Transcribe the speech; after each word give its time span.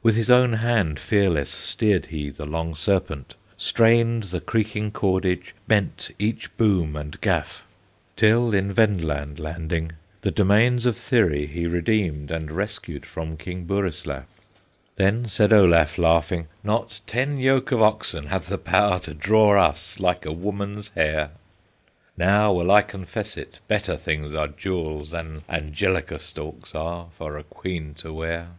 With 0.00 0.14
his 0.14 0.30
own 0.30 0.52
hand 0.52 1.00
fearless, 1.00 1.50
Steered 1.50 2.06
he 2.06 2.30
the 2.30 2.46
Long 2.46 2.76
Serpent, 2.76 3.34
Strained 3.56 4.22
the 4.22 4.38
creaking 4.40 4.92
cordage, 4.92 5.56
Bent 5.66 6.12
each 6.20 6.56
boom 6.56 6.94
and 6.94 7.20
gaff; 7.20 7.66
Till 8.14 8.54
in 8.54 8.72
Vendland 8.72 9.40
landing, 9.40 9.90
The 10.20 10.30
domains 10.30 10.86
of 10.86 10.94
Thyri 10.96 11.48
He 11.48 11.66
redeemed 11.66 12.30
and 12.30 12.52
rescued 12.52 13.04
From 13.04 13.36
King 13.36 13.64
Burislaf. 13.64 14.26
Then 14.94 15.26
said 15.26 15.52
Olaf, 15.52 15.98
laughing, 15.98 16.46
"Not 16.62 17.00
ten 17.08 17.38
yoke 17.38 17.72
of 17.72 17.82
oxen 17.82 18.26
Have 18.26 18.46
the 18.48 18.58
power 18.58 19.00
to 19.00 19.14
draw 19.14 19.60
us 19.60 19.98
Like 19.98 20.24
a 20.24 20.30
woman's 20.30 20.90
hair! 20.90 21.30
"Now 22.16 22.52
will 22.52 22.70
I 22.70 22.82
confess 22.82 23.36
it, 23.36 23.58
Better 23.66 23.96
things 23.96 24.32
are 24.32 24.46
jewels 24.46 25.10
Than 25.10 25.42
angelica 25.48 26.20
stalks 26.20 26.72
are 26.72 27.08
For 27.18 27.36
a 27.36 27.42
Queen 27.42 27.94
to 27.94 28.12
wear." 28.12 28.50